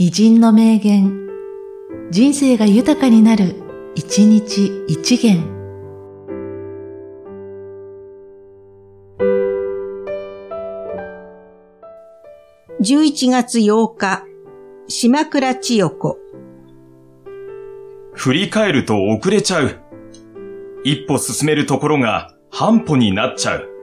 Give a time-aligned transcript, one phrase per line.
[0.00, 1.26] 偉人の名言、
[2.12, 3.56] 人生が豊かになる、
[3.96, 5.42] 一日一元。
[12.80, 14.22] 11月8日、
[14.86, 16.16] 島倉千代子。
[18.14, 19.80] 振り返ると遅れちゃう。
[20.84, 23.77] 一歩進めるところが半歩になっちゃう。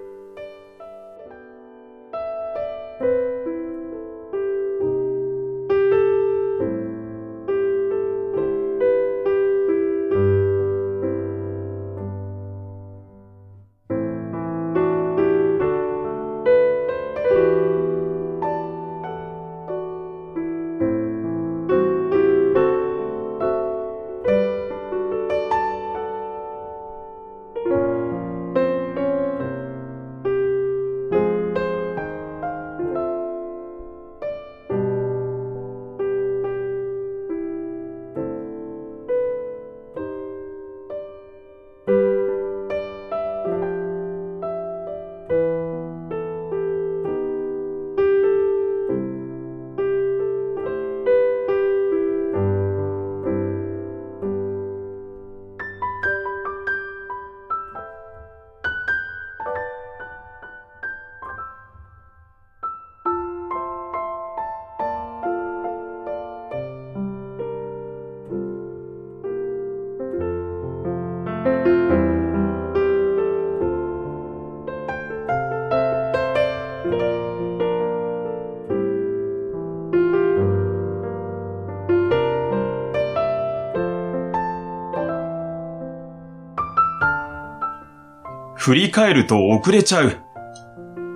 [88.66, 90.18] 振り返ると遅れちゃう。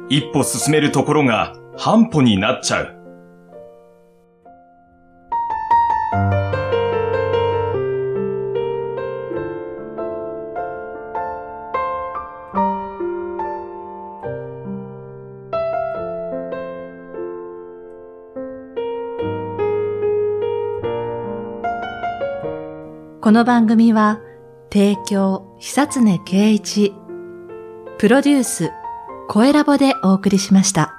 [0.08, 2.96] 一歩進めるところが半歩になっちゃう。
[23.20, 24.20] この番組は、
[24.72, 26.94] 提供、久常圭一、
[28.00, 28.72] プロデュース、
[29.28, 30.99] 声ラボでお送りしました。